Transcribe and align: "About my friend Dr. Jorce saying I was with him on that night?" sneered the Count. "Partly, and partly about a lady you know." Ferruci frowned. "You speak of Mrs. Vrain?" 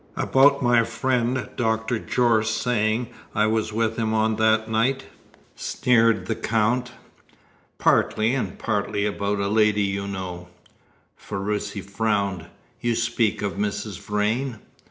"About 0.17 0.63
my 0.63 0.83
friend 0.83 1.47
Dr. 1.55 1.99
Jorce 1.99 2.49
saying 2.49 3.09
I 3.35 3.45
was 3.45 3.71
with 3.71 3.97
him 3.97 4.15
on 4.15 4.37
that 4.37 4.67
night?" 4.67 5.03
sneered 5.55 6.25
the 6.25 6.33
Count. 6.33 6.91
"Partly, 7.77 8.33
and 8.33 8.57
partly 8.57 9.05
about 9.05 9.37
a 9.37 9.47
lady 9.47 9.83
you 9.83 10.07
know." 10.07 10.47
Ferruci 11.15 11.81
frowned. 11.81 12.47
"You 12.79 12.95
speak 12.95 13.43
of 13.43 13.57
Mrs. 13.57 13.99
Vrain?" 13.99 14.57